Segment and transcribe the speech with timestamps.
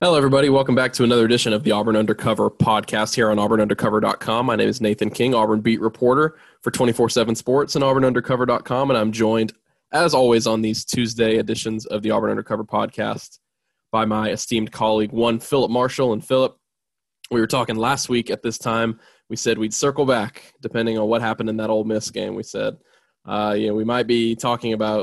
[0.00, 0.48] Hello, everybody.
[0.48, 4.46] Welcome back to another edition of the Auburn Undercover podcast here on auburnundercover.com.
[4.46, 8.90] My name is Nathan King, Auburn beat reporter for 24 7 Sports and auburnundercover.com.
[8.90, 9.54] And I'm joined,
[9.90, 13.40] as always, on these Tuesday editions of the Auburn Undercover podcast
[13.90, 16.12] by my esteemed colleague, one Phillip Marshall.
[16.12, 16.56] And Phillip,
[17.32, 19.00] we were talking last week at this time.
[19.28, 22.36] We said we'd circle back depending on what happened in that Ole Miss game.
[22.36, 22.76] We said,
[23.24, 25.00] uh, you know, we might be talking about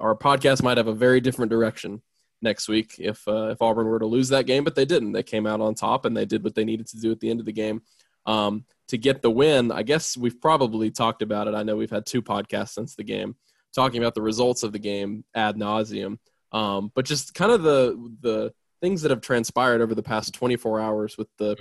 [0.00, 2.02] our podcast might have a very different direction
[2.42, 5.12] next week if uh, if Auburn were to lose that game, but they didn't.
[5.12, 7.30] They came out on top and they did what they needed to do at the
[7.30, 7.82] end of the game
[8.26, 9.72] um, to get the win.
[9.72, 11.54] I guess we've probably talked about it.
[11.54, 13.36] I know we've had two podcasts since the game
[13.74, 16.18] talking about the results of the game ad nauseum,
[16.52, 20.80] um, but just kind of the the things that have transpired over the past 24
[20.80, 21.56] hours with the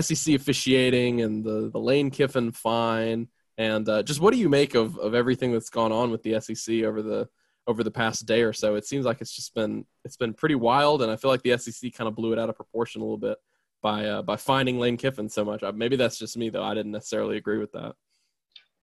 [0.00, 3.28] SEC officiating and the the Lane Kiffin fine.
[3.58, 6.38] And uh, just what do you make of, of everything that's gone on with the
[6.40, 7.28] SEC over the
[7.66, 8.76] over the past day or so.
[8.76, 11.56] It seems like it's just been it's been pretty wild, and I feel like the
[11.58, 13.38] SEC kind of blew it out of proportion a little bit
[13.82, 15.62] by uh, by finding Lane Kiffin so much.
[15.74, 16.62] Maybe that's just me though.
[16.62, 17.94] I didn't necessarily agree with that.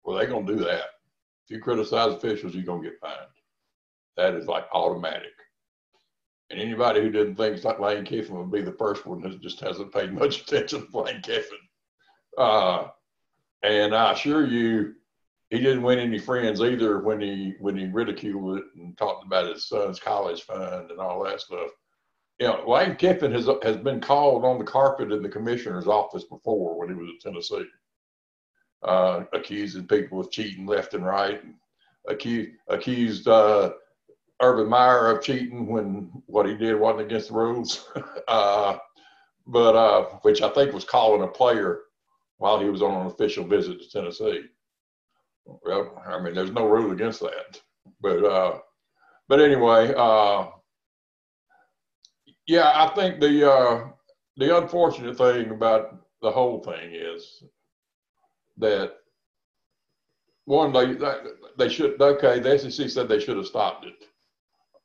[0.04, 0.86] Well, they're gonna do that.
[1.46, 3.16] If you criticize officials, you're gonna get fined.
[4.18, 5.32] That is like automatic.
[6.50, 9.60] And anybody who didn't think like Lane Kiffin would be the first one who just
[9.60, 11.58] hasn't paid much attention to Lane Kiffin.
[12.38, 12.88] Uh,
[13.64, 14.94] and I assure you,
[15.54, 19.48] he didn't win any friends either when he when he ridiculed it and talked about
[19.48, 21.70] his son's college fund and all that stuff.
[22.40, 26.24] You know, Lane Kiffin has has been called on the carpet in the commissioner's office
[26.24, 27.68] before when he was at Tennessee,
[28.82, 31.54] uh, accusing people of cheating left and right, and
[32.08, 33.74] accused accused uh,
[34.42, 37.92] Urban Meyer of cheating when what he did wasn't against the rules,
[38.28, 38.78] uh,
[39.46, 41.82] but uh, which I think was calling a player
[42.38, 44.46] while he was on an official visit to Tennessee.
[45.46, 47.62] Well, I mean, there's no rule against that.
[48.02, 48.60] But uh,
[49.28, 50.48] but anyway, uh,
[52.48, 53.88] yeah, I think the uh,
[54.38, 57.44] the unfortunate thing about the whole thing is
[58.58, 58.94] that
[60.46, 60.96] one they
[61.58, 64.06] they should okay the SEC said they should have stopped it,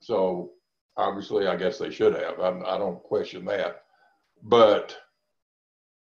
[0.00, 0.52] so
[0.96, 2.40] obviously I guess they should have.
[2.40, 3.82] I, I don't question that,
[4.42, 4.96] but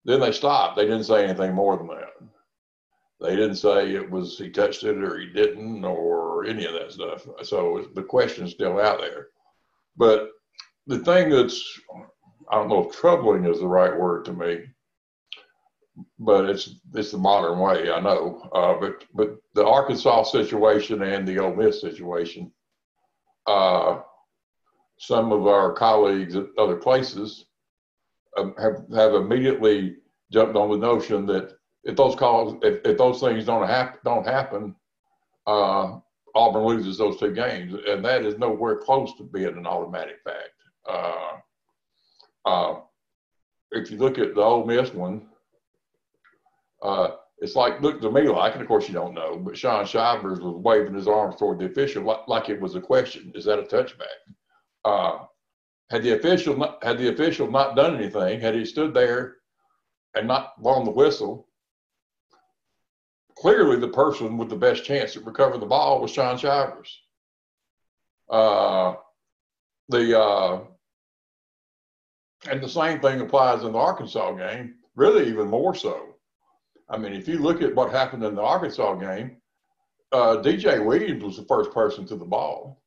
[0.05, 0.75] then they stopped.
[0.77, 2.32] They didn't say anything more than that.
[3.23, 6.91] They didn't say it was he touched it or he didn't or any of that
[6.91, 7.25] stuff.
[7.43, 9.27] So the question's still out there.
[9.95, 10.29] But
[10.87, 11.79] the thing that's
[12.51, 14.65] I don't know if troubling is the right word to me,
[16.19, 17.89] but it's it's the modern way.
[17.89, 22.51] I know, uh, but but the Arkansas situation and the Ole Miss situation,
[23.47, 24.01] uh,
[24.99, 27.45] some of our colleagues at other places
[28.37, 29.95] um, have have immediately
[30.29, 34.25] jumped on the notion that if those calls, if, if those things don't happen, don't
[34.25, 34.75] happen,
[35.47, 35.99] uh,
[36.35, 40.49] Auburn loses those two games, and that is nowhere close to being an automatic fact.
[40.89, 41.37] Uh,
[42.45, 42.79] uh,
[43.71, 45.27] if you look at the Ole Miss one,
[46.81, 49.85] uh, it's like look to me like, and of course you don't know, but Shaun
[49.85, 53.45] Shivers was waving his arms toward the official like, like it was a question: Is
[53.45, 54.19] that a touchback?
[54.85, 55.25] Uh,
[55.89, 59.35] had the official not, had the official not done anything, had he stood there
[60.15, 61.47] and not blown the whistle,
[63.43, 67.01] clearly the person with the best chance to recover the ball was Shaun Shivers.
[68.29, 68.93] Uh,
[69.89, 70.61] the uh,
[72.49, 76.15] and the same thing applies in the Arkansas game, really even more so.
[76.89, 79.35] I mean, if you look at what happened in the Arkansas game,
[80.13, 82.81] uh, DJ Williams was the first person to the ball,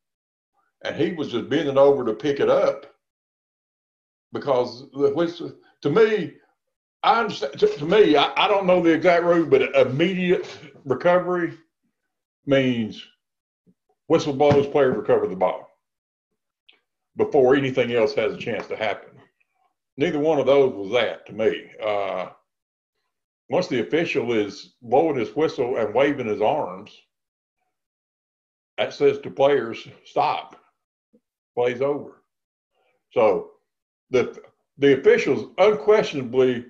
[0.87, 2.87] and he was just bending over to pick it up
[4.33, 5.43] because which
[5.83, 6.33] to me
[7.07, 7.57] I understand.
[7.61, 11.55] To, to me, I, I, don't know the exact rule, but immediate recovery
[12.47, 13.07] means
[14.09, 15.71] whistle blows, player recover the ball
[17.17, 19.11] before anything else has a chance to happen.
[19.97, 21.71] Neither one of those was that to me.
[21.83, 22.31] Uh,
[23.49, 26.91] once the official is blowing his whistle and waving his arms,
[28.79, 30.61] that says to players, stop,
[31.55, 32.25] plays over.
[33.13, 33.53] So
[34.11, 34.37] the
[34.79, 36.67] the officials unquestionably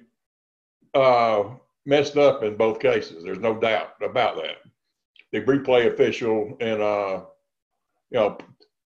[0.96, 1.50] uh,
[1.84, 3.22] messed up in both cases.
[3.22, 4.56] There's no doubt about that.
[5.32, 7.25] The replay official and uh,
[8.10, 8.38] you know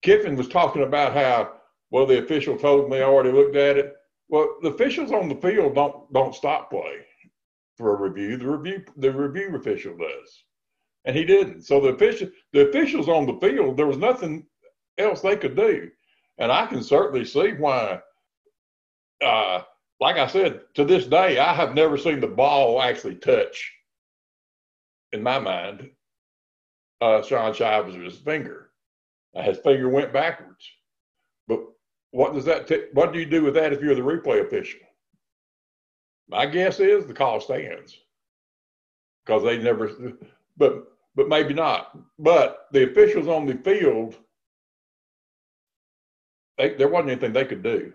[0.02, 1.52] Kiffin was talking about how
[1.90, 3.94] well, the official told me I already looked at it.
[4.28, 7.04] Well, the officials on the field don't don't stop play
[7.76, 8.37] for a review.
[8.38, 10.44] The review the review official does,
[11.05, 11.62] and he didn't.
[11.62, 14.46] So the official the officials on the field there was nothing
[14.98, 15.90] else they could do,
[16.38, 18.00] and I can certainly see why.
[19.22, 19.62] Uh,
[20.02, 23.72] like I said, to this day, I have never seen the ball actually touch.
[25.12, 25.90] In my mind,
[27.00, 28.70] uh, Shaun Shivers' finger.
[29.32, 30.69] His finger went backwards,
[31.46, 31.60] but
[32.10, 32.66] what does that?
[32.66, 34.81] T- what do you do with that if you're the replay official?
[36.28, 37.96] My guess is the call stands
[39.25, 39.88] because they never.
[40.56, 40.84] But
[41.14, 41.96] but maybe not.
[42.19, 44.16] But the officials on the field,
[46.58, 47.93] they, there wasn't anything they could do.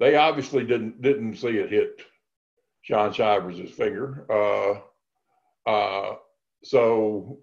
[0.00, 2.00] They obviously didn't didn't see it hit
[2.82, 4.26] Shaun Shivers' finger.
[4.28, 6.16] Uh, uh,
[6.64, 7.38] so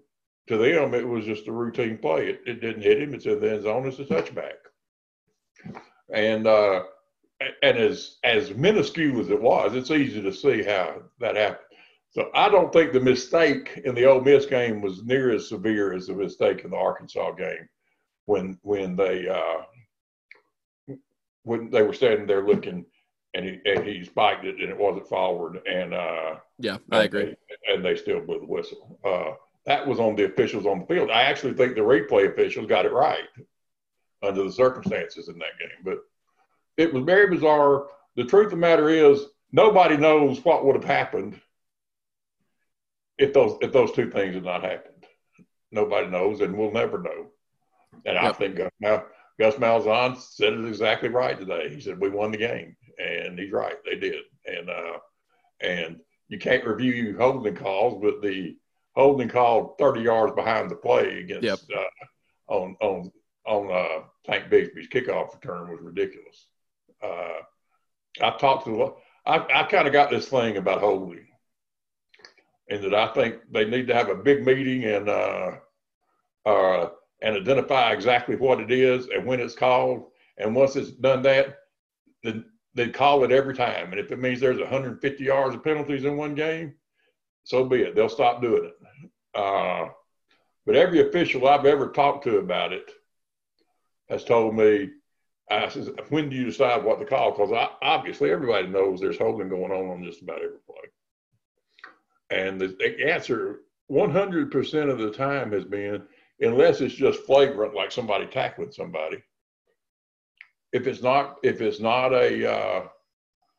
[0.48, 2.28] to them, it was just a routine play.
[2.28, 3.14] It, it didn't hit him.
[3.14, 3.86] It's in the end zone.
[3.86, 4.58] It's a touchback
[6.12, 6.82] and uh,
[7.62, 11.64] and as as minuscule as it was, it's easy to see how that happened.
[12.10, 15.92] So I don't think the mistake in the Ole Miss game was near as severe
[15.92, 17.68] as the mistake in the Arkansas game
[18.26, 19.62] when when they uh,
[21.44, 22.84] when they were standing there looking
[23.34, 27.34] and he and he spiked it and it wasn't forward and uh, yeah I agree
[27.48, 28.98] they, and they still blew the whistle.
[29.04, 29.34] Uh,
[29.66, 31.10] that was on the officials on the field.
[31.10, 33.28] I actually think the replay officials got it right
[34.22, 35.84] under the circumstances in that game.
[35.84, 35.98] But
[36.76, 37.86] it was very bizarre.
[38.16, 41.40] The truth of the matter is, nobody knows what would have happened
[43.18, 45.04] if those if those two things had not happened.
[45.70, 47.26] Nobody knows, and we'll never know.
[48.06, 48.24] And yep.
[48.24, 49.04] I think Gus, Mal,
[49.38, 51.68] Gus Malzahn said it exactly right today.
[51.68, 53.76] He said we won the game, and he's right.
[53.84, 54.98] They did, and uh,
[55.60, 58.56] and you can't review holding calls, but the
[58.94, 61.58] holding call 30 yards behind the play against yep.
[61.76, 63.12] uh, on on
[63.46, 66.48] on uh, Tank Bigsby's kickoff return was ridiculous.
[67.02, 67.40] Uh,
[68.20, 68.94] I talked to,
[69.24, 71.26] I, I kind of got this thing about holding,
[72.68, 75.52] and that I think they need to have a big meeting and uh,
[76.44, 76.88] uh,
[77.20, 80.10] and identify exactly what it is and when it's called.
[80.36, 81.56] And once it's done that,
[82.22, 82.44] then
[82.74, 83.90] they call it every time.
[83.90, 86.74] And if it means there's 150 yards of penalties in one game,
[87.44, 87.94] so be it.
[87.94, 89.10] They'll stop doing it.
[89.34, 89.88] Uh,
[90.66, 92.90] but every official I've ever talked to about it
[94.08, 94.90] has told me,
[95.50, 97.30] I says, when do you decide what to call?
[97.30, 100.76] Because obviously everybody knows there's holding going on on just about every play.
[102.30, 103.60] And the, the answer
[103.90, 106.02] 100% of the time has been,
[106.40, 109.22] unless it's just flagrant, like somebody tackling somebody.
[110.72, 112.88] If it's not, if it's not a, uh,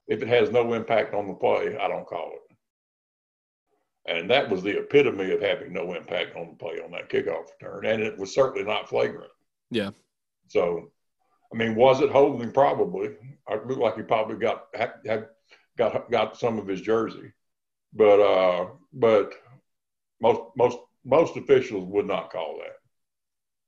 [0.07, 2.55] if it has no impact on the play, I don't call it.
[4.11, 7.45] And that was the epitome of having no impact on the play on that kickoff
[7.59, 7.85] return.
[7.85, 9.31] And it was certainly not flagrant.
[9.69, 9.91] Yeah.
[10.47, 10.91] So,
[11.53, 12.51] I mean, was it holding?
[12.51, 13.09] Probably.
[13.49, 15.27] It looked like he probably got had,
[15.77, 17.31] got got some of his jersey,
[17.93, 19.33] but uh, but
[20.21, 22.75] most most most officials would not call that.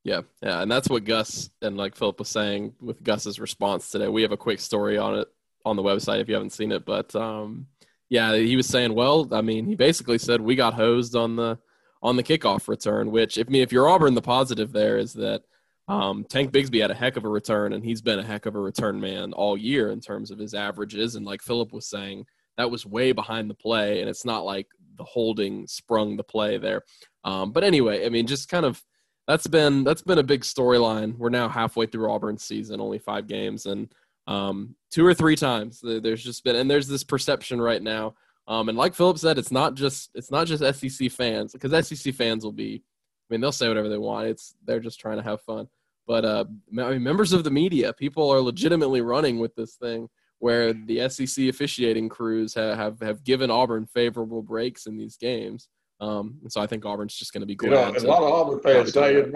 [0.04, 4.08] Yeah, yeah, and that's what Gus and like Phillip was saying with Gus's response today.
[4.08, 5.28] We have a quick story on it
[5.64, 7.68] on the website if you haven't seen it, but um,
[8.10, 11.60] yeah, he was saying, well, I mean, he basically said we got hosed on the
[12.04, 13.12] on the kickoff return.
[13.12, 15.44] Which, if me, if you're Auburn, the positive there is that
[15.88, 18.56] um, Tank Bigsby had a heck of a return, and he's been a heck of
[18.56, 21.16] a return man all year in terms of his averages.
[21.16, 22.26] And like Phillip was saying,
[22.58, 24.68] that was way behind the play, and it's not like
[24.98, 26.84] the holding sprung the play there.
[27.24, 28.84] Um, but anyway, I mean, just kind of
[29.28, 31.18] that's been that's been a big storyline.
[31.18, 33.94] We're now halfway through Auburn's season, only five games, and
[34.28, 38.16] um, two or three times there's just been and there's this perception right now.
[38.48, 42.14] Um, and like Phillip said, it's not just it's not just SEC fans because SEC
[42.14, 42.84] fans will be
[43.32, 44.28] I mean, they'll say whatever they want.
[44.28, 45.70] It's they're just trying to have fun.
[46.06, 46.46] But uh,
[46.78, 50.10] I mean, members of the media, people are legitimately running with this thing,
[50.40, 55.70] where the SEC officiating crews have have, have given Auburn favorable breaks in these games.
[56.02, 57.70] Um, and so I think Auburn's just going to be glad.
[57.70, 59.36] You know, a lot of Auburn fans say, and,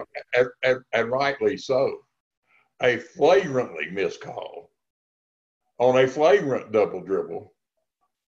[0.63, 1.99] and, and rightly so,
[2.81, 4.71] a flagrantly missed call
[5.77, 7.53] on a flagrant double dribble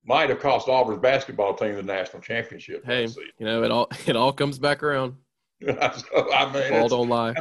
[0.05, 2.85] might have cost Auburn's basketball team the national championship.
[2.85, 3.07] Hey,
[3.39, 5.15] you know it all it all comes back around.
[5.65, 7.33] so, I mean, all don't lie.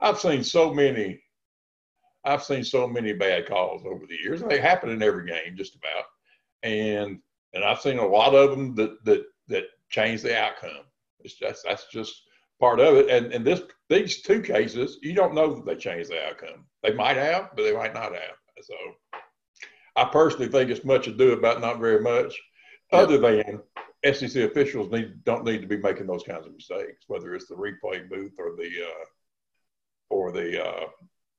[0.00, 1.20] I've seen so many.
[2.24, 4.42] I've seen so many bad calls over the years.
[4.42, 6.04] They happen in every game, just about,
[6.62, 7.18] and
[7.52, 10.84] and I've seen a lot of them that that that change the outcome.
[11.20, 12.22] It's just that's just
[12.60, 13.10] part of it.
[13.10, 16.66] And in this these two cases, you don't know that they change the outcome.
[16.82, 18.36] They might have, but they might not have.
[18.62, 18.74] So
[19.96, 22.34] I personally think it's much ado about not very much,
[22.92, 23.62] other than
[24.04, 27.54] SEC officials need don't need to be making those kinds of mistakes, whether it's the
[27.54, 29.04] replay booth or the uh,
[30.10, 30.86] or the uh,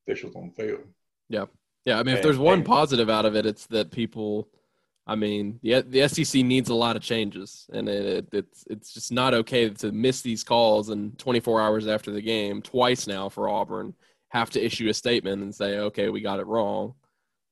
[0.05, 0.83] officials on the field.
[1.29, 1.45] Yeah,
[1.85, 1.99] yeah.
[1.99, 4.49] I mean, if there's one positive out of it, it's that people.
[5.07, 8.93] I mean, the the SEC needs a lot of changes, and it, it, it's it's
[8.93, 13.29] just not okay to miss these calls and 24 hours after the game twice now
[13.29, 13.93] for Auburn
[14.29, 16.93] have to issue a statement and say, okay, we got it wrong.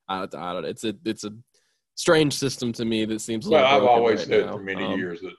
[0.06, 0.66] I, I don't.
[0.66, 1.32] It's a it's a
[1.94, 3.48] strange system to me that seems.
[3.48, 4.52] well, I've always right said now.
[4.52, 5.34] for many um, years that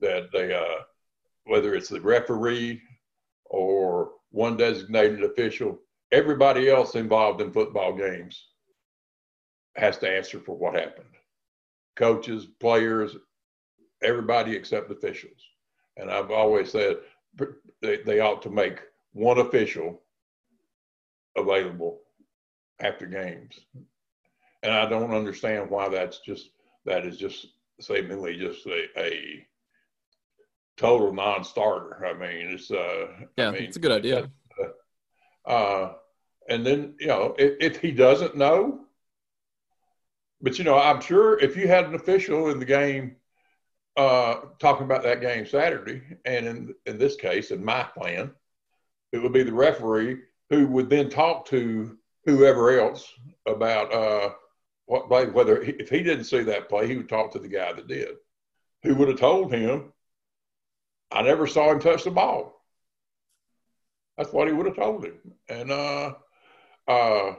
[0.00, 0.82] that they uh,
[1.44, 2.80] whether it's the referee
[3.44, 5.78] or one designated official,
[6.12, 8.48] everybody else involved in football games
[9.76, 11.06] has to answer for what happened.
[11.98, 13.16] Coaches, players,
[14.02, 15.40] everybody except officials.
[15.96, 16.98] And I've always said
[17.82, 18.80] they, they ought to make
[19.12, 20.00] one official
[21.36, 22.00] available
[22.80, 23.58] after games.
[24.62, 26.50] And I don't understand why that's just
[26.84, 27.48] that is just
[27.80, 29.46] seemingly just a, a
[30.76, 32.06] total non-starter.
[32.06, 34.30] I mean, it's uh, yeah, I mean, it's a good idea.
[35.46, 35.92] Uh, uh,
[36.48, 38.86] and then you know, if, if, he doesn't know,
[40.40, 43.16] but you know, I'm sure if you had an official in the game
[43.96, 48.30] uh, talking about that game Saturday, and in in this case, in my plan,
[49.12, 50.18] it would be the referee
[50.50, 53.12] who would then talk to whoever else
[53.46, 54.30] about uh,
[54.86, 55.26] what play.
[55.26, 58.16] Whether if he didn't see that play, he would talk to the guy that did,
[58.84, 59.92] who would have told him,
[61.10, 62.54] "I never saw him touch the ball."
[64.16, 65.18] That's what he would have told him,
[65.48, 66.14] and uh,
[66.86, 67.34] uh,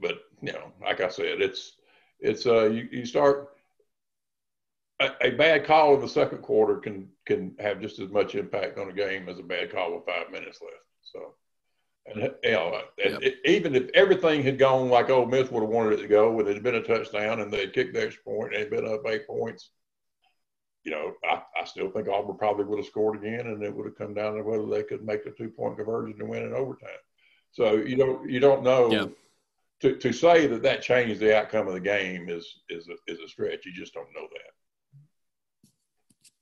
[0.00, 1.72] but you know, like I said, it's
[2.24, 3.50] it's uh, you, you start
[5.00, 8.78] a, a, bad call in the second quarter can can have just as much impact
[8.78, 10.82] on a game as a bad call with five minutes left.
[11.02, 11.34] So.
[12.06, 13.18] And you know, yep.
[13.22, 16.30] it, even if everything had gone like Ole Miss would have wanted it to go,
[16.30, 18.86] with it had been a touchdown and they'd kicked the extra point and they'd been
[18.86, 19.70] up eight points,
[20.84, 23.86] you know, I, I still think Auburn probably would have scored again, and it would
[23.86, 26.52] have come down to whether they could make a two point conversion and win in
[26.52, 26.90] overtime.
[27.52, 28.90] So you don't you don't know.
[28.90, 29.06] Yeah.
[29.84, 33.20] To, to say that that changed the outcome of the game is is a, is
[33.20, 33.66] a stretch.
[33.66, 34.52] You just don't know that.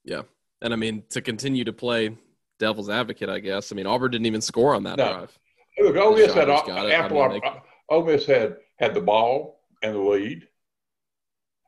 [0.04, 0.22] Yeah,
[0.60, 2.16] and I mean to continue to play
[2.60, 3.72] devil's advocate, I guess.
[3.72, 5.12] I mean Auburn didn't even score on that no.
[5.12, 5.38] drive.
[5.80, 7.50] Look, Ole Miss had after I mean, they...
[7.88, 10.46] Ole Miss had had the ball and the lead.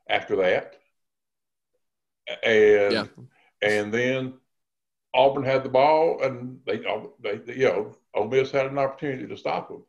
[0.07, 0.75] After that,
[2.43, 3.05] and yeah.
[3.63, 4.35] and then
[5.15, 6.77] Auburn had the ball, and they,
[7.23, 9.83] they, you know, Ole Miss had an opportunity to stop them,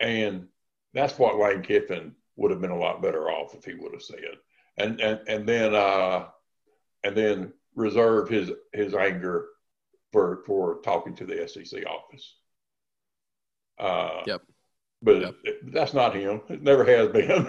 [0.00, 0.48] and
[0.94, 4.02] that's what Lane Kiffin would have been a lot better off if he would have
[4.02, 4.18] said,
[4.78, 6.26] and and and then uh,
[7.02, 9.46] and then reserve his his anger
[10.12, 12.36] for for talking to the SEC office.
[13.78, 14.42] Uh, yep.
[15.02, 15.34] But yep.
[15.44, 16.40] It, that's not him.
[16.48, 17.46] It never has been.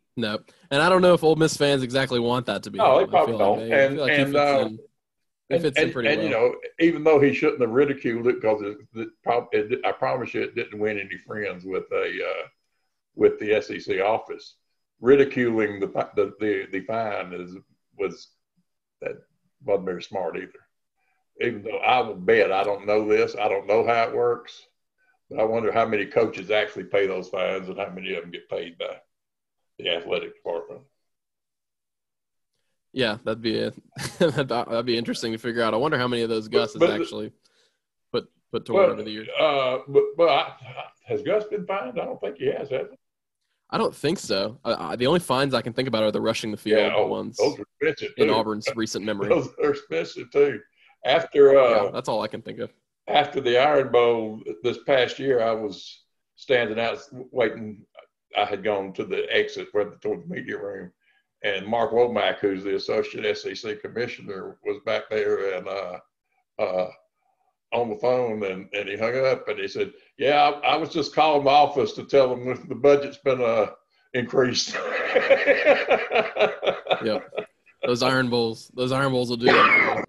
[0.16, 0.38] no,
[0.70, 2.78] and I don't know if Ole Miss fans exactly want that to be.
[2.78, 3.06] No, him.
[3.06, 3.60] they probably don't.
[3.60, 4.78] Like they, and like and, uh, in,
[5.50, 6.22] and, and, and well.
[6.22, 10.34] you know, even though he shouldn't have ridiculed it because it, it, it, I promise
[10.34, 12.46] you, it didn't win any friends with a uh,
[13.14, 14.56] with the SEC office.
[15.00, 15.86] Ridiculing the
[16.16, 17.56] the the, the fine is
[17.98, 18.28] was
[19.00, 19.16] that
[19.64, 20.52] wasn't very smart either.
[21.40, 24.66] Even though I will bet I don't know this, I don't know how it works.
[25.30, 28.30] But I wonder how many coaches actually pay those fines and how many of them
[28.30, 28.98] get paid by
[29.78, 30.80] the athletic department.
[32.92, 33.70] Yeah, that'd be
[34.18, 35.74] that'd be interesting to figure out.
[35.74, 37.32] I wonder how many of those Gus has actually
[38.12, 39.28] put put to work over the years.
[39.38, 40.52] Uh, but but I,
[41.06, 42.00] has Gus been fined?
[42.00, 42.70] I don't think he has.
[42.70, 42.96] Has he?
[43.70, 44.58] I don't think so.
[44.64, 47.06] Uh, the only fines I can think about are the rushing the field yeah, oh,
[47.06, 47.36] ones.
[47.36, 49.28] Those are expensive in Auburn's recent memory.
[49.28, 50.60] Those are expensive too.
[51.04, 52.70] After uh, yeah, that's all I can think of
[53.08, 56.04] after the Iron Bowl this past year, I was
[56.36, 57.84] standing out waiting.
[58.36, 60.92] I had gone to the exit where the, toward the media room,
[61.42, 65.98] and Mark Womack, who's the associate SEC commissioner, was back there and uh,
[66.58, 66.90] uh,
[67.72, 70.88] on the phone, and, and he hung up and he said, "Yeah, I, I was
[70.90, 73.66] just calling my office to tell them the budget's been uh,
[74.14, 74.74] increased."
[77.04, 77.20] yeah,
[77.84, 80.04] those Iron Bowls, those Iron Bowls will do that.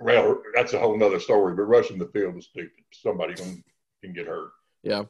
[0.00, 1.54] Well, that's a whole other story.
[1.54, 2.84] But rushing the field is stupid.
[2.92, 3.62] Somebody can,
[4.02, 4.50] can get hurt.
[4.82, 5.04] Yeah,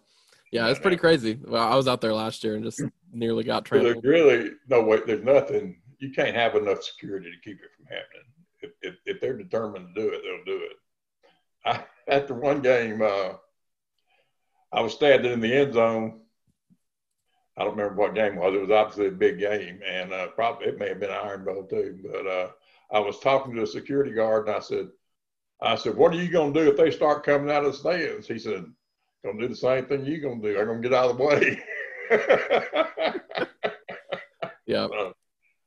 [0.50, 1.38] yeah, it's pretty crazy.
[1.46, 4.02] Well, I was out there last year and just nearly got trampled.
[4.02, 5.00] There's really no way.
[5.06, 5.80] There's nothing.
[5.98, 8.26] You can't have enough security to keep it from happening.
[8.62, 10.76] If, if, if they're determined to do it, they'll do it.
[11.64, 13.34] I, after one game, uh,
[14.72, 16.20] I was standing in the end zone.
[17.56, 18.54] I don't remember what game it was.
[18.54, 21.64] It was obviously a big game, and uh, probably it may have been Iron Bowl
[21.64, 21.98] too.
[22.10, 22.48] But uh,
[22.90, 24.88] I was talking to a security guard and I said,
[25.60, 27.78] I said, what are you going to do if they start coming out of the
[27.78, 28.26] stands?
[28.26, 28.64] He said,
[29.24, 30.58] to do the same thing you're going to do.
[30.58, 31.60] I'm going to get out of the way.
[34.66, 34.84] yeah.
[34.84, 35.12] Uh,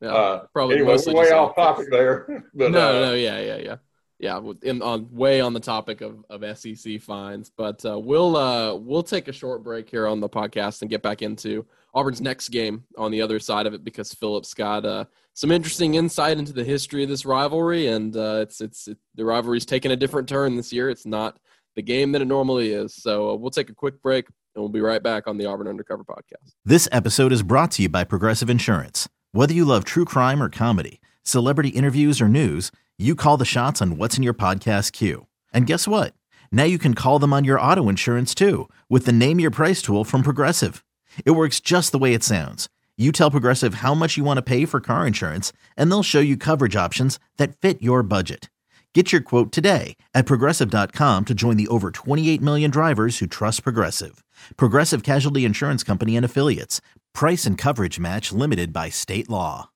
[0.01, 0.09] yeah.
[0.09, 2.43] Uh, probably anyway, way off topic there.
[2.53, 3.75] But, no, uh, no, yeah, yeah, yeah.
[4.19, 8.75] yeah, in on way on the topic of, of SEC fines, but uh, we'll uh,
[8.75, 12.49] we'll take a short break here on the podcast and get back into Auburn's next
[12.49, 16.53] game on the other side of it because Phillip's got uh, some interesting insight into
[16.53, 20.27] the history of this rivalry, and uh, it's it's it, the rivalry's taken a different
[20.27, 20.89] turn this year.
[20.89, 21.37] It's not
[21.75, 22.95] the game that it normally is.
[22.95, 25.67] So uh, we'll take a quick break and we'll be right back on the Auburn
[25.67, 26.53] Undercover podcast.
[26.63, 29.09] This episode is brought to you by Progressive Insurance.
[29.31, 33.81] Whether you love true crime or comedy, celebrity interviews or news you call the shots
[33.81, 35.25] on what's in your podcast queue.
[35.51, 36.13] And guess what?
[36.51, 39.81] Now you can call them on your auto insurance too with the Name Your Price
[39.81, 40.85] tool from Progressive.
[41.25, 42.69] It works just the way it sounds.
[42.95, 46.19] You tell Progressive how much you want to pay for car insurance, and they'll show
[46.19, 48.49] you coverage options that fit your budget.
[48.93, 53.63] Get your quote today at progressive.com to join the over 28 million drivers who trust
[53.63, 54.23] Progressive.
[54.57, 56.79] Progressive Casualty Insurance Company and Affiliates.
[57.11, 59.71] Price and coverage match limited by state law.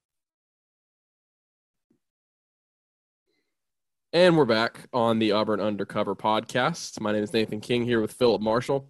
[4.14, 7.02] And we're back on the Auburn Undercover podcast.
[7.02, 8.88] My name is Nathan King here with Phillip Marshall.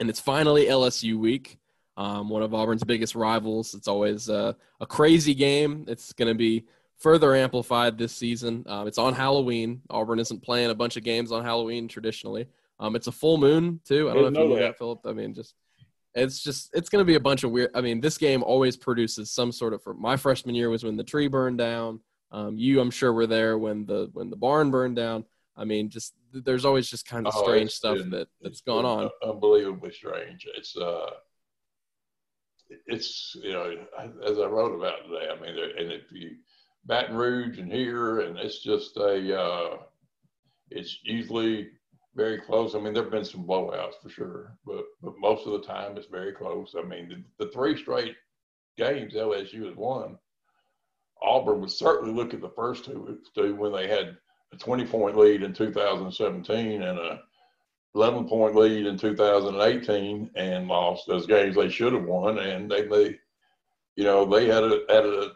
[0.00, 1.58] And it's finally LSU week,
[1.96, 3.74] um, one of Auburn's biggest rivals.
[3.74, 5.84] It's always uh, a crazy game.
[5.88, 6.64] It's going to be
[7.02, 8.64] further amplified this season.
[8.66, 9.82] Um, it's on Halloween.
[9.90, 12.46] Auburn isn't playing a bunch of games on Halloween traditionally.
[12.78, 14.10] Um, it's a full moon, too.
[14.10, 15.00] I don't know if you know that, Phillip.
[15.06, 15.54] I mean, just
[16.14, 17.70] it's just it's going to be a bunch of weird.
[17.74, 19.82] I mean, this game always produces some sort of.
[19.82, 22.00] For my freshman year was when the tree burned down.
[22.30, 25.24] Um, you, I'm sure, were there when the when the barn burned down.
[25.56, 28.86] I mean, just there's always just kind of oh, strange stuff been, that that's going
[28.86, 29.10] on.
[29.22, 30.46] Unbelievably strange.
[30.56, 31.10] It's uh,
[32.86, 33.74] it's you know,
[34.26, 35.28] as I wrote about today.
[35.30, 36.36] I mean, and if you
[36.84, 39.76] Baton Rouge and here, and it's just a, uh,
[40.70, 41.70] it's usually
[42.14, 42.74] very close.
[42.74, 46.08] I mean, there've been some blowouts for sure, but but most of the time it's
[46.08, 46.74] very close.
[46.76, 48.16] I mean, the, the three straight
[48.76, 50.18] games LSU has won
[51.22, 54.16] Auburn would certainly look at the first two, two when they had
[54.52, 57.20] a 20 point lead in 2017 and a
[57.94, 62.38] 11 point lead in 2018 and lost those games they should have won.
[62.38, 63.18] And they, they
[63.96, 65.32] you know, they had, a, had a,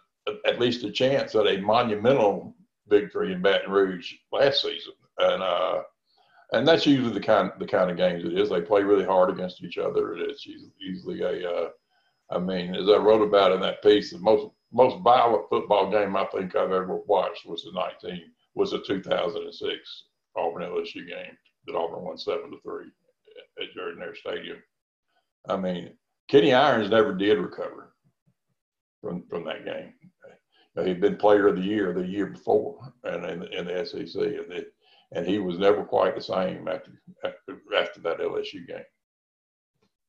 [0.46, 2.54] at least a chance at a monumental
[2.88, 4.92] victory in Baton Rouge last season.
[5.18, 5.82] And, uh,
[6.52, 8.50] and that's usually the kind the kind of games it is.
[8.50, 10.14] They play really hard against each other.
[10.16, 10.46] It's
[10.78, 11.68] usually a, uh,
[12.30, 16.16] I mean, as I wrote about in that piece, the most most violent football game
[16.16, 18.22] I think I've ever watched was the 19
[18.54, 20.04] was the 2006
[20.36, 21.36] Auburn LSU game
[21.66, 22.90] that Auburn won seven to three
[23.60, 24.58] at Jordan Hare Stadium.
[25.48, 25.92] I mean,
[26.28, 27.94] Kenny Irons never did recover
[29.00, 29.92] from from that game.
[30.84, 34.52] He'd been Player of the Year the year before, and in, in the SEC, and
[34.52, 34.74] it,
[35.12, 36.92] and he was never quite the same after
[37.24, 38.84] after, after that LSU game.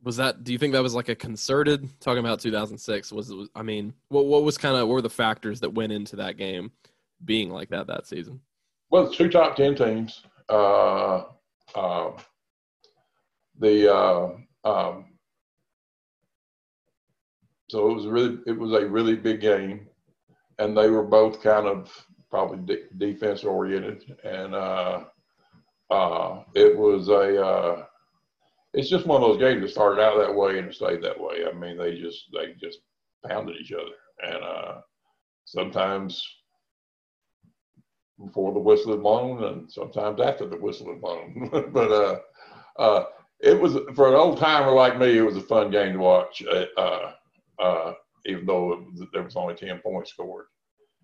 [0.03, 3.63] Was that do you think that was like a concerted talking about 2006 was i
[3.63, 6.71] mean what what was kind of what were the factors that went into that game
[7.25, 8.39] being like that that season?
[8.91, 11.23] Well two top 10 teams uh,
[11.75, 12.11] uh,
[13.59, 14.29] the uh,
[14.63, 15.05] um,
[17.69, 19.86] so it was really it was a really big game
[20.59, 21.91] and they were both kind of
[22.29, 25.03] probably de- defense oriented and uh,
[25.89, 27.85] uh, it was a uh,
[28.73, 31.45] it's just one of those games that started out that way and stayed that way.
[31.47, 32.79] I mean, they just they just
[33.25, 34.81] pounded each other, and uh,
[35.45, 36.21] sometimes
[38.23, 41.49] before the whistle had blown, and sometimes after the whistle had blown.
[41.71, 42.19] but uh,
[42.81, 43.05] uh,
[43.39, 46.43] it was for an old timer like me, it was a fun game to watch.
[46.43, 46.65] Uh,
[47.61, 47.93] uh
[48.27, 50.45] even though was, there was only ten points scored,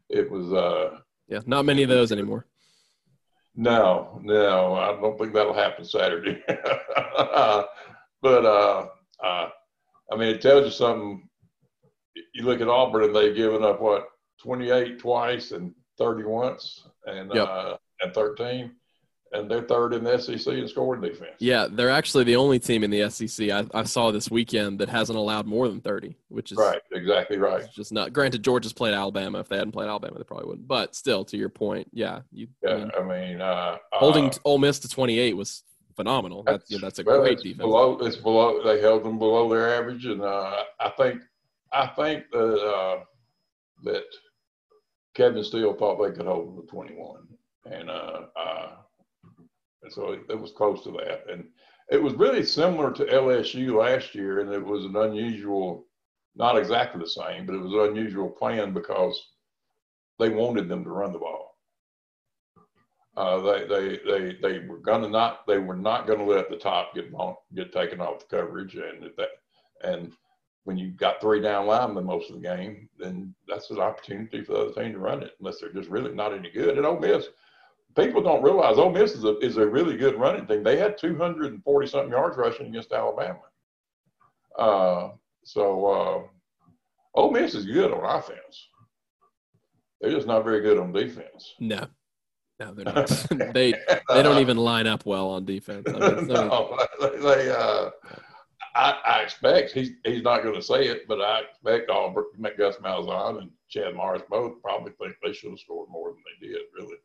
[0.09, 0.51] it was.
[0.53, 2.47] Uh, yeah, not many of those anymore.
[3.55, 6.41] No, no, I don't think that'll happen Saturday.
[6.47, 7.67] but
[8.23, 8.87] uh,
[9.23, 9.49] uh,
[10.11, 11.27] I mean, it tells you something.
[12.33, 14.07] You look at Auburn, and they've given up what
[14.41, 17.47] 28 twice and 30 once, and yep.
[17.47, 18.71] uh, and 13
[19.33, 21.35] and they're third in the SEC in scoring defense.
[21.39, 24.89] Yeah, they're actually the only team in the SEC I, I, saw this weekend that
[24.89, 27.65] hasn't allowed more than 30, which is right, exactly right.
[27.73, 28.13] Just not.
[28.13, 29.39] Granted, Georgia's played Alabama.
[29.39, 30.67] If they hadn't played Alabama, they probably wouldn't.
[30.67, 32.47] But still, to your point, yeah, you.
[32.61, 35.63] Yeah, I mean, I mean uh, holding uh, Ole Miss to 28 was
[35.95, 36.43] phenomenal.
[36.43, 37.57] That's that's, that's a well, great defense.
[37.57, 38.63] Below, it's below.
[38.63, 41.21] They held them below their average, and uh, I think
[41.71, 43.03] I think that uh,
[43.83, 44.03] that
[45.15, 47.27] Kevin Steele thought they could hold them to 21,
[47.65, 48.69] and uh, uh,
[49.83, 51.25] and so it, it, was close to that.
[51.31, 51.45] And
[51.89, 55.85] it was really similar to LSU last year, and it was an unusual,
[56.35, 59.21] not exactly the same, but it was an unusual plan because
[60.19, 61.57] they wanted them to run the ball.
[63.15, 66.95] Uh, they, they, they, they were gonna not, they were not gonna let the top
[66.95, 67.11] get
[67.53, 69.29] get taken off the coverage, and that,
[69.83, 70.13] and
[70.63, 74.53] when you got three down linemen most of the game, then that's an opportunity for
[74.53, 76.77] the other team to run it, unless they're just really not any good.
[76.77, 77.27] And Ole Miss,
[77.95, 80.63] people don't realize Ole Miss is a, is a really good running team.
[80.63, 83.39] They had 240 something yards rushing against Alabama.
[84.57, 85.09] Uh,
[85.43, 88.69] so uh, Ole Miss is good on offense.
[90.01, 91.53] They're just not very good on defense.
[91.59, 91.85] No,
[92.59, 93.07] no, they're not.
[93.53, 93.73] they
[94.09, 95.87] they don't even line up well on defense.
[95.87, 96.33] I mean, so,
[96.99, 97.89] no, they, they uh,
[98.75, 102.13] I, I expect he's he's not going to say it, but I expect all
[102.57, 106.47] Gus Malzahn and Chad Morris both probably think they should have scored more than they
[106.47, 106.97] did, really,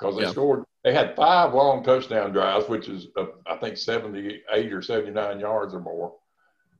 [0.00, 0.30] because they Yeah.
[0.30, 0.64] scored.
[0.82, 5.10] They had five long touchdown drives, which is uh, I think seventy eight or seventy
[5.12, 6.14] nine yards or more,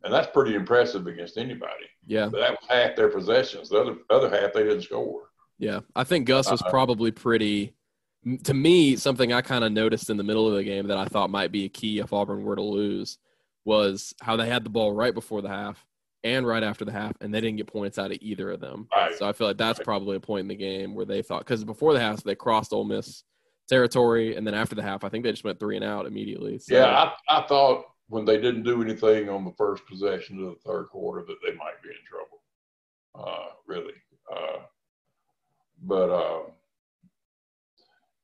[0.02, 1.84] and that's pretty impressive against anybody.
[2.06, 3.68] yeah, But that was half their possessions.
[3.68, 5.24] The other other half they didn't score.
[5.58, 5.80] yeah.
[5.94, 6.70] I think Gus was Uh-uh.
[6.70, 7.74] probably pretty.
[8.44, 11.06] To me, something I kind of noticed in the middle of the game that I
[11.06, 13.18] thought might be a key if Auburn were to lose
[13.64, 15.86] was how they had the ball right before the half
[16.24, 18.88] and right after the half, and they didn't get points out of either of them.
[18.94, 19.14] Right.
[19.16, 19.84] So I feel like that's Right.
[19.84, 22.72] probably a point in the game where they thought because before the half they crossed
[22.72, 23.24] Ole Miss
[23.68, 26.58] territory, and then after the half, I think they just went three and out immediately.
[26.58, 30.46] So, Yeah, I, I thought when they didn't do anything on the first possession of
[30.54, 32.42] the third quarter that they might be in trouble.
[33.14, 33.94] Uh, really.
[34.32, 34.58] Uh,
[35.82, 36.42] but uh,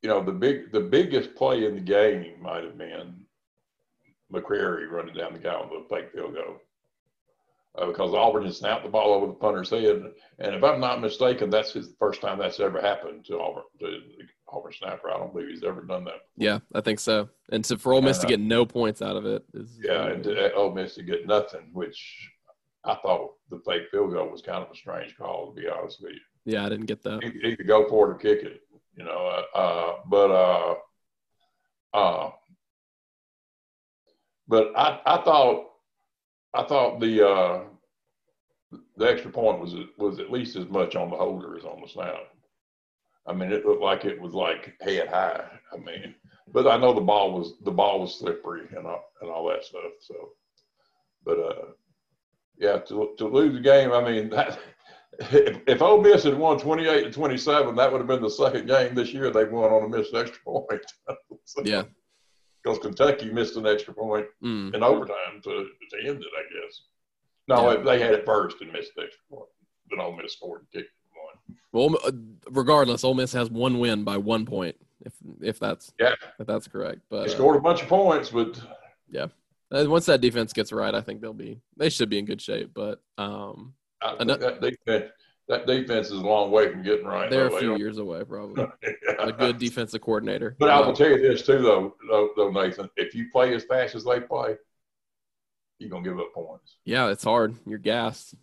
[0.02, 3.24] you know, the big the biggest play in the game might have been
[4.32, 6.60] McCreary running down the guy on the fake field goal.
[7.78, 10.02] Uh, because Auburn had snapped the ball over the punter's head,
[10.38, 14.00] and if I'm not mistaken, that's his first time that's ever happened to Auburn to
[14.48, 15.10] Auburn snapper.
[15.10, 16.22] I don't believe he's ever done that.
[16.36, 17.28] yeah, I think so.
[17.52, 19.78] And so for Ole Miss to And, uh, get no points out of it is
[19.82, 22.30] Yeah, and to, Ole Miss to get nothing, which
[22.84, 26.00] I thought the fake field goal was kind of a strange call, to be honest
[26.00, 26.20] with you.
[26.44, 27.22] yeah, I didn't get that.
[27.22, 28.62] Either, either go for it or kick it,
[28.96, 29.42] you know.
[29.54, 30.74] Uh, uh, but uh,
[31.92, 32.30] uh,
[34.48, 35.66] but I, I thought
[36.56, 37.60] I thought the uh,
[38.96, 41.88] the extra point was was at least as much on the holder as on the
[41.88, 42.16] snap.
[43.26, 45.44] I mean, it looked like it was like head high.
[45.72, 46.14] I mean,
[46.52, 49.64] but I know the ball was the ball was slippery and all, and all that
[49.64, 49.92] stuff.
[50.00, 50.14] So,
[51.24, 51.64] but uh,
[52.58, 54.58] yeah, to to lose the game, I mean that.
[55.18, 58.66] If, if Ole Miss had won 28 to 27, that would have been the second
[58.66, 60.84] game this year they've won on a missed extra point.
[61.46, 61.84] So- Yeah.
[62.66, 64.74] Because Kentucky missed an extra point Mm.
[64.74, 65.50] in overtime to,
[65.90, 66.80] to end it, I guess.
[67.48, 67.82] No, Yeah.
[67.82, 69.48] they had it first and missed the extra point.
[69.90, 71.56] Then Ole Miss scored and kicked one.
[71.72, 72.10] Well, uh,
[72.50, 76.66] regardless, Ole Miss has one win by one point, if if that's Yeah, if that's
[76.66, 77.00] correct.
[77.10, 78.60] they But uh, scored a bunch of points, but
[79.16, 79.28] uh,
[79.88, 82.70] once that defense gets right, I think they'll be they should be in good shape.
[82.74, 85.12] But um, I think Ano- that defense,
[85.48, 87.30] that defense is a long way from getting right.
[87.30, 87.56] they're though.
[87.56, 88.66] a few years away, probably.
[88.82, 88.90] Yeah.
[89.20, 90.56] A good defensive coordinator.
[90.58, 92.90] But I will tell you this too, though, though, though, Nathan.
[92.96, 94.56] If you play as fast as they play,
[95.78, 96.78] you're gonna give up points.
[96.84, 97.54] yeah, it's hard.
[97.66, 98.34] You're gassed.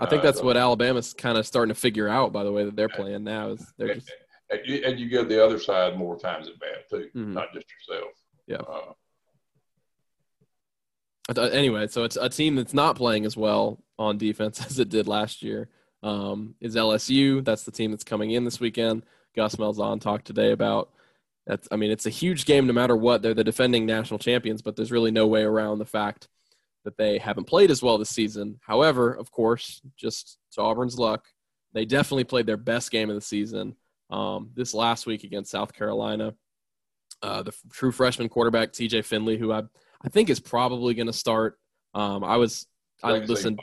[0.00, 2.52] I think Uh, that's so- what Alabama's kind of starting to figure out by the
[2.52, 3.50] way that they're playing now.
[3.50, 4.10] Is they're just
[4.50, 7.28] and you, and you give the other side more times at bat too, Mhm.
[7.32, 8.12] not just yourself.
[8.46, 8.56] Yeah.
[8.58, 8.92] Uh,
[11.28, 15.06] anyway, so it's a team that's not playing as well on defense as it did
[15.08, 15.68] last year.
[16.02, 17.44] Um, is LSU?
[17.44, 19.04] That's the team that's coming in this weekend.
[19.34, 20.90] Gus Malzahn talked today about.
[21.46, 23.22] That's, I mean, it's a huge game no matter what.
[23.22, 26.28] They're the defending national champions, but there's really no way around the fact
[26.84, 28.60] that they haven't played as well this season.
[28.62, 31.26] However, of course, just to Auburn's luck,
[31.72, 33.74] they definitely played their best game of the season
[34.10, 36.34] um, this last week against South Carolina.
[37.22, 39.02] Uh, the f- true freshman quarterback T.J.
[39.02, 39.62] Finley, who I
[40.04, 41.58] I think is probably going to start.
[41.94, 42.66] Um, I was
[43.02, 43.60] I like I say, listened.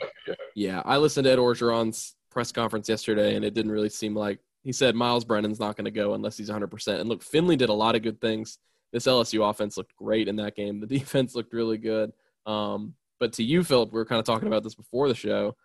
[0.54, 0.82] yeah.
[0.84, 4.72] I listened to Ed Orgeron's press conference yesterday, and it didn't really seem like he
[4.72, 7.00] said Myles Brennan's not going to go unless he's 100%.
[7.00, 8.58] And look, Finley did a lot of good things.
[8.92, 10.80] This LSU offense looked great in that game.
[10.80, 12.12] The defense looked really good.
[12.46, 15.56] Um, but to you, Phillip, we were kind of talking about this before the show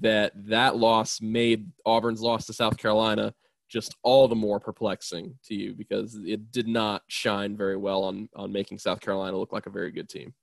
[0.00, 3.34] that that loss made Auburn's loss to South Carolina
[3.70, 8.28] just all the more perplexing to you because it did not shine very well on
[8.34, 10.34] on making South Carolina look like a very good team.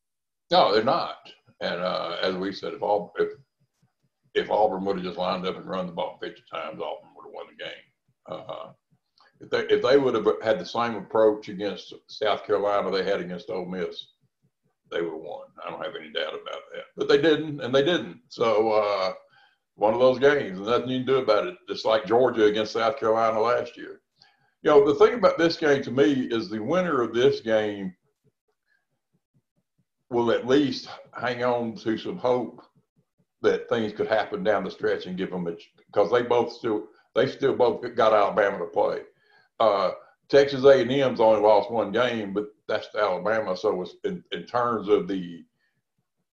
[0.50, 1.18] No, they're not.
[1.60, 3.30] And uh, as we said, if all if
[4.34, 7.26] if Auburn would have just lined up and run the ball 50 times, Auburn would
[7.26, 7.84] have won the game.
[8.30, 8.72] Uh,
[9.42, 13.20] if they if they would have had the same approach against South Carolina they had
[13.20, 14.08] against Ole Miss,
[14.90, 15.48] they would have won.
[15.66, 16.86] I don't have any doubt about that.
[16.96, 18.22] But they didn't, and they didn't.
[18.30, 19.14] So uh,
[19.78, 21.56] one of those games, and nothing you can do about it.
[21.70, 24.02] Just like Georgia against South Carolina last year.
[24.64, 27.94] You know, the thing about this game to me is the winner of this game
[30.10, 32.62] will at least hang on to some hope
[33.42, 36.88] that things could happen down the stretch and give them a because they both still
[37.14, 39.02] they still both got Alabama to play.
[39.60, 39.92] Uh,
[40.30, 43.56] Texas A&M's only lost one game, but that's Alabama.
[43.56, 45.46] So it's in, in terms of the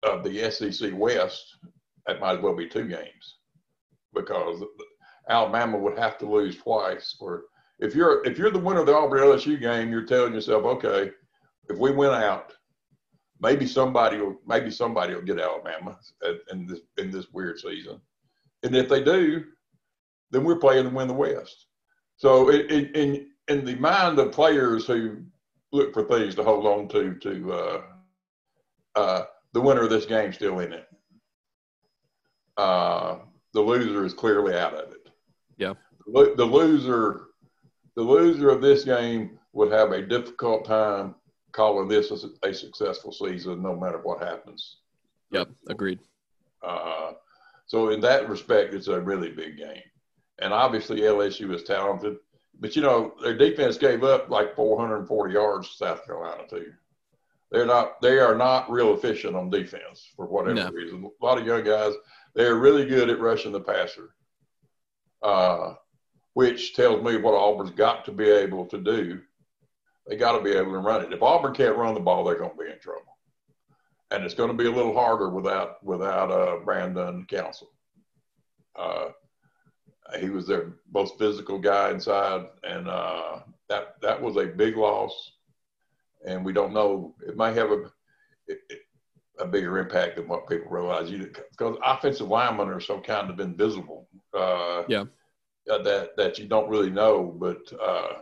[0.04, 1.58] of the SEC West,
[2.08, 3.38] that might as well be two games
[4.14, 4.64] because
[5.30, 7.44] Alabama would have to lose twice Or
[7.80, 11.12] if you're if you're the winner of the Auburn LSU game, you're telling yourself, okay,
[11.70, 12.54] if we win out,
[13.40, 15.98] maybe somebody will maybe somebody will get Alabama
[16.52, 18.00] in this in this weird season,
[18.64, 19.44] and if they do,
[20.32, 21.66] then we're playing to win the West.
[22.18, 25.24] So in in in the mind of players who
[25.72, 27.82] look for things to hold on to to uh,
[28.96, 30.88] uh, the winner of this game still in it.
[32.62, 33.18] Uh,
[33.54, 35.10] the loser is clearly out of it.
[35.58, 35.74] Yeah.
[36.06, 37.24] The, the loser,
[37.96, 41.16] the loser of this game would have a difficult time
[41.54, 44.78] calling this a, a successful season, no matter what happens.
[45.32, 46.00] Yep, agreed.
[46.62, 47.14] Uh,
[47.66, 49.82] so in that respect, it's a really big game,
[50.40, 52.18] and obviously LSU is talented.
[52.60, 56.74] But you know, their defense gave up like 440 yards to South Carolina too.
[57.52, 60.70] They're not they are not real efficient on defense for whatever no.
[60.70, 61.04] reason.
[61.04, 61.94] A lot of young guys,
[62.34, 64.10] they're really good at rushing the passer.
[65.22, 65.76] Uh,
[66.34, 69.20] which tells me what Auburn's got to be able to do.
[70.08, 71.14] They got to be able to run it.
[71.14, 73.18] If Auburn can't run the ball, they're going to be in trouble,
[74.10, 77.70] and it's going to be a little harder without without uh, Brandon Council.
[78.76, 79.10] Uh,
[80.20, 83.40] he was their most physical guy inside, and uh,
[83.70, 85.34] that that was a big loss.
[86.26, 87.92] And we don't know; it may have a
[89.42, 91.10] a bigger impact than what people realize.
[91.10, 94.08] You because offensive linemen are so kind of invisible.
[94.34, 95.06] Uh, yeah.
[95.68, 98.22] That that you don't really know, but uh,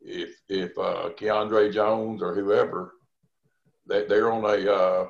[0.00, 2.94] if if uh, Keiondre Jones or whoever,
[3.86, 5.08] they, they're on a, uh,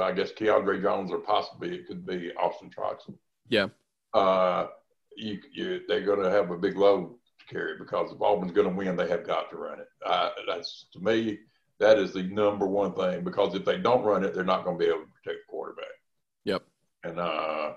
[0.00, 3.16] I guess Keiondre Jones or possibly it could be Austin Troxell.
[3.48, 3.68] Yeah.
[4.12, 4.68] Uh,
[5.16, 8.68] you, you they're going to have a big load to carry because if Auburn's going
[8.68, 9.88] to win, they have got to run it.
[10.04, 11.38] Uh, that's to me,
[11.80, 14.78] that is the number one thing because if they don't run it, they're not going
[14.78, 15.86] to be able to protect the quarterback.
[16.44, 16.62] Yep.
[17.04, 17.72] And uh,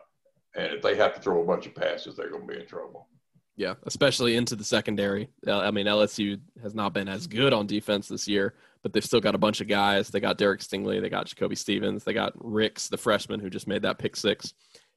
[0.55, 2.67] and if they have to throw a bunch of passes, they're going to be in
[2.67, 3.07] trouble.
[3.55, 5.29] Yeah, especially into the secondary.
[5.47, 9.19] I mean, LSU has not been as good on defense this year, but they've still
[9.19, 10.09] got a bunch of guys.
[10.09, 13.67] They got Derek Stingley, they got Jacoby Stevens, they got Ricks, the freshman who just
[13.67, 14.53] made that pick six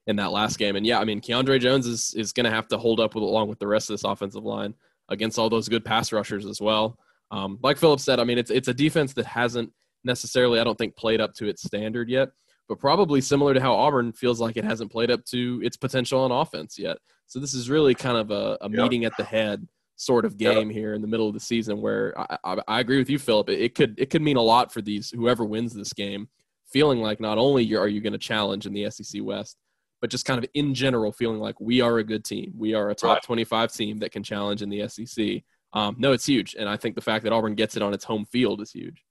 [0.06, 0.76] in that last game.
[0.76, 3.24] And yeah, I mean, Keiondre Jones is is going to have to hold up with
[3.24, 4.74] along with the rest of this offensive line
[5.08, 6.98] against all those good pass rushers as well.
[7.34, 9.72] Um, like Phillip said, I mean, it's it's a defense that hasn't
[10.04, 12.30] necessarily, I don't think, played up to its standard yet,
[12.68, 16.20] but probably similar to how Auburn feels like it hasn't played up to its potential
[16.20, 16.98] on offense yet.
[17.26, 18.82] So this is really kind of a, a yep.
[18.82, 19.66] meeting at the head
[19.96, 20.76] sort of game yep.
[20.76, 23.48] here in the middle of the season where I, I, I agree with you, Phillip.
[23.48, 26.28] It, it, could it could mean a lot for these whoever wins this game,
[26.66, 29.56] feeling like not only are you going to challenge in the SEC West,
[30.00, 32.52] but just kind of in general feeling like we are a good team.
[32.56, 33.22] We are a top right.
[33.22, 35.42] 25 team that can challenge in the SEC.
[35.74, 38.04] Um, no, it's huge, and I think the fact that Auburn gets it on its
[38.04, 39.04] home field is huge.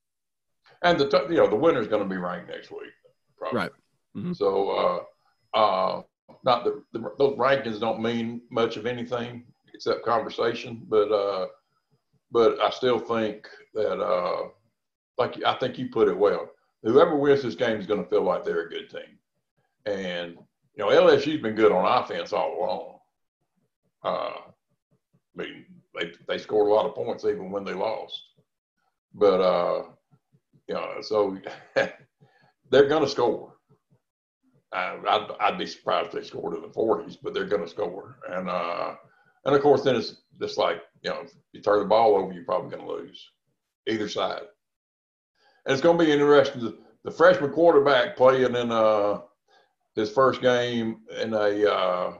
[0.82, 2.92] And the you know the winner is going to be ranked next week,
[3.38, 3.60] probably.
[3.60, 3.72] right?
[4.16, 4.34] Mm-hmm.
[4.34, 5.06] So,
[5.54, 6.02] uh, uh,
[6.46, 11.48] not the, the, those rankings don't mean much of anything except conversation, but uh,
[12.32, 14.48] but I still think that uh,
[15.18, 16.50] like I think you put it well.
[16.84, 19.18] Whoever wins this game is going to feel like they're a good team,
[19.86, 20.38] and
[20.76, 23.00] you know, LSU's been good on offense all along.
[24.04, 28.22] Uh, I mean, they they scored a lot of points even when they lost.
[29.14, 29.84] But uh,
[30.68, 31.38] you know, so
[32.70, 33.54] they're going to score.
[34.72, 37.70] I, I'd, I'd be surprised if they scored in the 40s, but they're going to
[37.70, 38.18] score.
[38.30, 38.96] And uh,
[39.46, 42.34] and of course, then it's just like you know, if you turn the ball over,
[42.34, 43.30] you're probably going to lose,
[43.88, 44.42] either side.
[45.66, 46.74] And it's going to be interesting.
[47.04, 49.20] The freshman quarterback playing in uh,
[49.96, 52.14] his first game in a uh,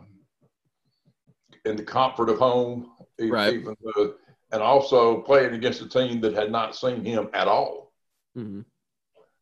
[1.66, 2.92] in the comfort of home,
[3.32, 3.54] right.
[3.54, 4.16] even though,
[4.52, 7.92] and also playing against a team that had not seen him at all,
[8.38, 8.62] mm-hmm.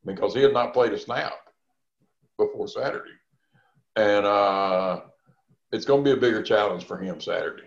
[0.06, 1.34] because he had not played a snap
[2.38, 3.12] before Saturday,
[3.96, 5.02] and uh,
[5.72, 7.64] it's going to be a bigger challenge for him Saturday.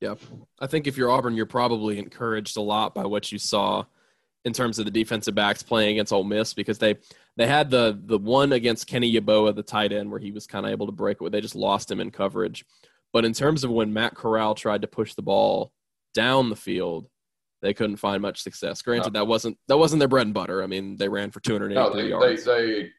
[0.00, 0.14] Yeah,
[0.60, 3.84] I think if you're Auburn, you're probably encouraged a lot by what you saw
[4.44, 6.96] in terms of the defensive backs playing against Ole Miss because they
[7.36, 10.66] they had the the one against Kenny Yeboah, the tight end, where he was kind
[10.66, 11.32] of able to break it.
[11.32, 12.64] They just lost him in coverage.
[13.12, 15.72] But in terms of when Matt Corral tried to push the ball
[16.14, 17.08] down the field,
[17.62, 18.82] they couldn't find much success.
[18.82, 19.20] Granted, no.
[19.20, 20.62] that wasn't that wasn't their bread and butter.
[20.62, 22.44] I mean, they ran for 283 no, they, yards.
[22.44, 22.90] They, they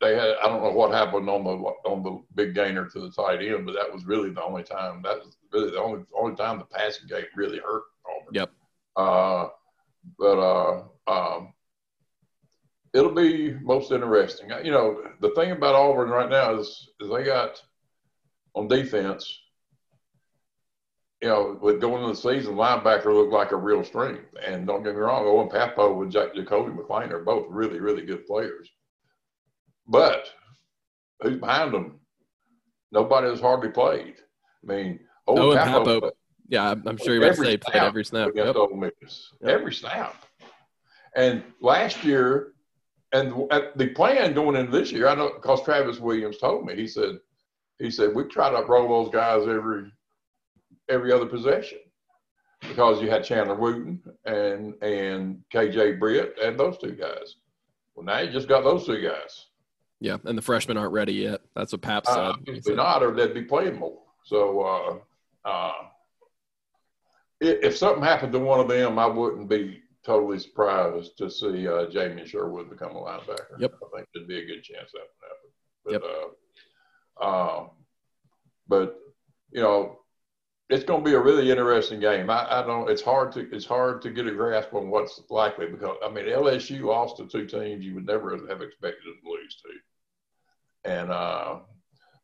[0.00, 3.10] they had I don't know what happened on the on the big gainer to the
[3.10, 6.36] tight end, but that was really the only time that was really the only only
[6.36, 8.34] time the passing game really hurt Auburn.
[8.34, 8.50] Yep.
[8.96, 9.48] Uh,
[10.18, 11.52] but uh, um,
[12.92, 14.50] it'll be most interesting.
[14.64, 17.62] You know, the thing about Auburn right now is, is they got
[18.54, 19.40] on defense.
[21.22, 24.34] You know, with going into the season, linebacker looked like a real strength.
[24.46, 28.04] And don't get me wrong, Owen Pappoe and Jack Zakoby McClain are both really, really
[28.04, 28.70] good players.
[29.88, 30.28] But
[31.20, 32.00] who's behind them?
[32.92, 34.16] Nobody has hardly played.
[34.62, 36.10] I mean, Owen, Owen Pappoe,
[36.48, 38.30] Yeah, I'm sure you're about to say played every snap.
[38.34, 38.56] Yep.
[38.56, 39.32] Ole Miss.
[39.40, 39.50] Yep.
[39.50, 40.14] Every snap.
[41.16, 42.52] And last year,
[43.12, 43.32] and
[43.76, 47.18] the plan going into this year, I know because Travis Williams told me, he said,
[47.78, 49.90] he said we try to roll those guys every
[50.88, 51.78] every other possession
[52.60, 57.36] because you had Chandler Wooten and and KJ Britt and those two guys.
[57.94, 59.46] Well, now you just got those two guys.
[60.00, 61.40] Yeah, and the freshmen aren't ready yet.
[61.54, 62.18] That's what Pap said.
[62.18, 63.98] Uh, if not, or they'd be playing more.
[64.24, 65.72] So uh, uh,
[67.40, 71.86] if something happened to one of them, I wouldn't be totally surprised to see uh,
[71.86, 73.58] Jamien Sherwood become a linebacker.
[73.58, 73.74] Yep.
[73.82, 75.50] I think there'd be a good chance that would happen.
[75.84, 76.02] But, yep.
[77.20, 77.70] Uh, um,
[78.68, 78.98] but
[79.50, 80.00] you know,
[80.68, 82.28] it's going to be a really interesting game.
[82.28, 82.90] I, I, don't.
[82.90, 86.24] It's hard to it's hard to get a grasp on what's likely because I mean
[86.26, 91.10] LSU lost to two teams you would never have expected them to lose to, and
[91.10, 91.58] uh,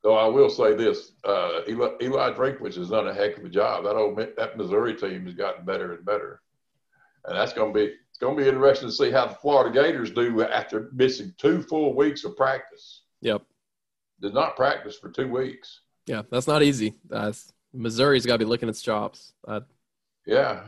[0.02, 3.48] though I will say this, uh, Eli, Eli Drinkwitz has done a heck of a
[3.48, 3.84] job.
[3.84, 6.40] That old that Missouri team has gotten better and better,
[7.24, 9.72] and that's going to be it's going to be interesting to see how the Florida
[9.72, 13.02] Gators do after missing two full weeks of practice.
[13.20, 13.42] Yep,
[14.20, 15.82] did not practice for two weeks.
[16.06, 16.94] Yeah, that's not easy.
[17.08, 19.32] That's Missouri's got to be looking at chops.
[19.46, 19.60] Uh,
[20.26, 20.62] yeah,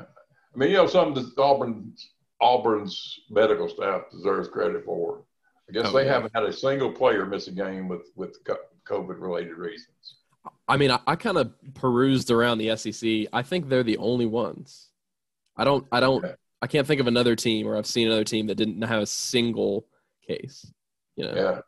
[0.55, 1.93] I mean, you know, some of Auburn
[2.41, 5.25] Auburn's medical staff deserves credit for.
[5.69, 6.13] I guess oh, they yeah.
[6.13, 10.17] haven't had a single player miss a game with with COVID related reasons.
[10.69, 13.29] I mean, I, I kind of perused around the SEC.
[13.33, 14.91] I think they're the only ones.
[15.57, 15.87] I don't.
[15.91, 16.25] I don't.
[16.25, 16.35] Okay.
[16.61, 19.07] I can't think of another team, or I've seen another team that didn't have a
[19.07, 19.87] single
[20.27, 20.71] case.
[21.17, 21.35] You know.
[21.35, 21.61] Yeah.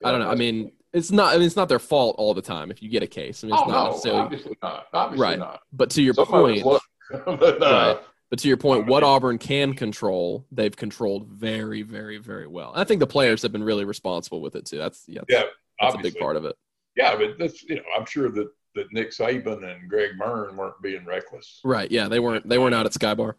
[0.00, 0.30] yeah I don't know.
[0.30, 1.34] I mean, it's not.
[1.34, 3.44] I mean, it's not their fault all the time if you get a case.
[3.44, 4.86] I mean, it's oh, not no, obviously not.
[4.92, 5.38] Obviously right.
[5.38, 5.62] not.
[5.72, 6.64] But to your point,
[7.10, 7.98] but, uh, right.
[8.30, 12.72] But to your point, what Auburn can control, they've controlled very, very, very well.
[12.72, 14.78] And I think the players have been really responsible with it too.
[14.78, 15.48] That's yeah, that's, yeah,
[15.80, 16.56] that's a big part of it.
[16.96, 20.80] Yeah, but that's you know, I'm sure that that Nick Saban and Greg Byrne weren't
[20.80, 21.60] being reckless.
[21.64, 21.90] Right.
[21.90, 22.48] Yeah, they weren't.
[22.48, 23.34] They weren't out at Skybar.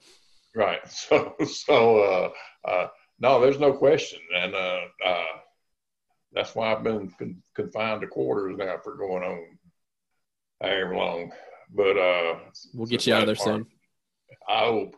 [0.56, 0.80] Right.
[0.90, 2.34] So so
[2.66, 2.88] uh, uh,
[3.20, 5.26] no, there's no question, and uh, uh
[6.34, 9.58] that's why I've been con- confined to quarters now for going on
[10.62, 11.32] however long.
[11.74, 12.40] But uh,
[12.74, 13.48] we'll get you out of there part.
[13.48, 13.68] soon.
[14.48, 14.96] I hope.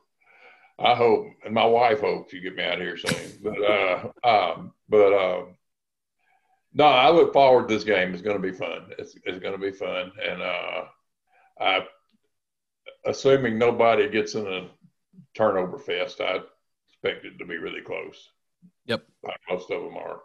[0.80, 3.32] I hope, and my wife hopes you get me out of here soon.
[3.44, 5.46] but uh, um, but uh,
[6.74, 8.14] no, I look forward to this game.
[8.14, 8.88] It's going to be fun.
[8.98, 10.86] It's, it's going to be fun, and uh,
[11.60, 11.86] I,
[13.06, 14.70] assuming nobody gets in a
[15.36, 16.40] turnover fest, I
[16.90, 18.30] expect it to be really close.
[18.88, 20.22] Yep, like most of them are.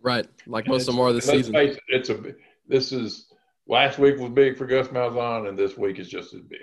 [0.00, 1.54] Right, like most of them are this season.
[1.56, 2.34] It, it's a
[2.68, 3.26] this is
[3.66, 6.60] last week was big for Gus Malzahn, and this week is just as big.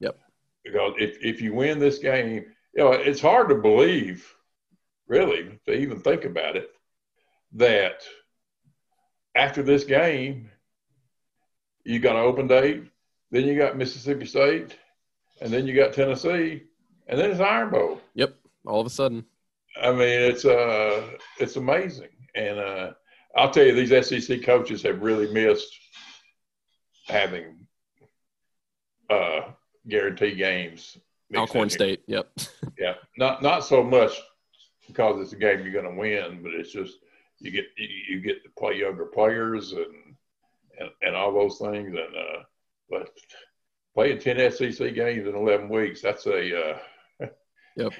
[0.00, 0.18] Yep.
[0.64, 4.28] Because if if you win this game, you know it's hard to believe,
[5.06, 6.70] really, to even think about it,
[7.52, 8.02] that
[9.34, 10.50] after this game,
[11.84, 12.84] you got an open date,
[13.30, 14.76] then you got Mississippi State,
[15.40, 16.64] and then you got Tennessee,
[17.06, 18.00] and then it's Iron Bowl.
[18.14, 18.34] Yep.
[18.66, 19.24] All of a sudden.
[19.80, 21.02] I mean, it's uh,
[21.38, 22.08] it's amazing.
[22.34, 22.90] And uh,
[23.36, 25.74] I'll tell you, these SEC coaches have really missed
[27.06, 27.66] having
[29.10, 29.40] uh,
[29.88, 30.96] guarantee games.
[31.34, 32.30] Alcorn State, yep.
[32.78, 34.20] yeah, not not so much
[34.86, 36.98] because it's a game you're going to win, but it's just
[37.38, 40.14] you get you, you, get to play younger players and
[40.78, 41.88] and, and all those things.
[41.88, 42.42] And uh,
[42.90, 43.10] but
[43.94, 46.78] playing ten SEC games in eleven weeks, that's a uh,
[47.78, 47.92] yep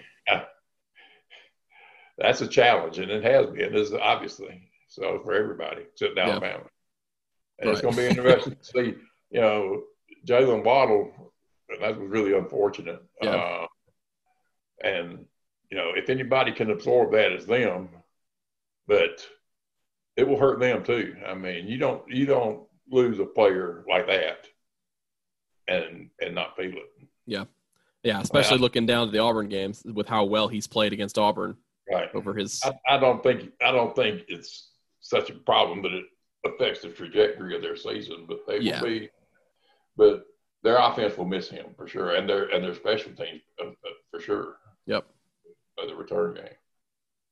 [2.18, 6.64] that's a challenge, and it has been, is obviously so for everybody except Alabama.
[7.59, 7.72] And right.
[7.72, 8.94] it's going to be interesting to see,
[9.31, 9.83] you know,
[10.27, 11.33] Jaylen Waddle.
[11.81, 13.03] That was really unfortunate.
[13.22, 13.31] Yeah.
[13.31, 13.66] Uh,
[14.85, 15.25] and
[15.70, 17.88] you know, if anybody can absorb that, it's them.
[18.87, 19.27] But
[20.16, 21.16] it will hurt them too.
[21.27, 24.46] I mean, you don't you don't lose a player like that
[25.68, 27.09] and and not feel it.
[27.27, 27.44] Yeah.
[28.03, 31.57] Yeah, especially looking down to the Auburn games with how well he's played against Auburn
[31.90, 32.61] right over his.
[32.64, 36.05] I, I, don't think I don't think it's such a problem that it
[36.45, 38.81] affects the trajectory of their season, but they yeah.
[38.81, 39.11] will be.
[39.97, 40.25] But
[40.62, 43.91] their offense will miss him for sure, and their and their special teams uh, uh,
[44.11, 44.57] for sure.
[44.87, 45.07] Yep.
[45.76, 46.55] By the return game.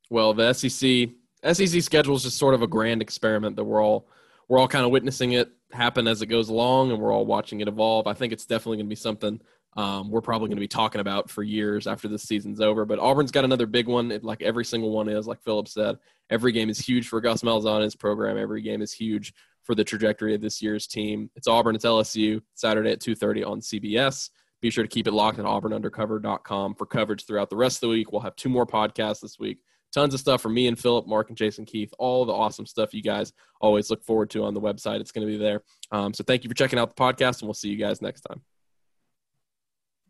[0.09, 1.11] Well, the SEC
[1.53, 4.09] SEC schedule is just sort of a grand experiment that we're all
[4.49, 7.61] we're all kind of witnessing it happen as it goes along, and we're all watching
[7.61, 8.07] it evolve.
[8.07, 9.41] I think it's definitely going to be something
[9.77, 12.85] um, we're probably going to be talking about for years after this season's over.
[12.85, 15.27] But Auburn's got another big one, it, like every single one is.
[15.27, 15.99] Like Phillip said,
[16.29, 18.37] every game is huge for Gus Malzahn his program.
[18.37, 21.31] Every game is huge for the trajectory of this year's team.
[21.37, 24.31] It's Auburn, it's LSU, Saturday at 2:30 on CBS.
[24.61, 27.89] Be sure to keep it locked at auburnundercover.com for coverage throughout the rest of the
[27.89, 28.13] week.
[28.13, 29.59] We'll have two more podcasts this week.
[29.93, 32.95] Tons of stuff from me and Phillip, Mark and Jason Keith, all the awesome stuff
[32.95, 35.01] you guys always look forward to on the website.
[35.01, 35.63] It's going to be there.
[35.91, 38.21] Um, so thank you for checking out the podcast, and we'll see you guys next
[38.21, 38.43] time.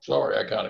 [0.01, 0.69] Sorry, I kind of